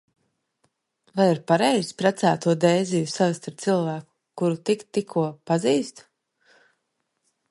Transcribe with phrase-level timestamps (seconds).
[1.19, 4.09] Vai ir pareizi precēto Dēziju savest ar cilvēku,
[4.43, 6.09] kuru tik tikko pazīstu?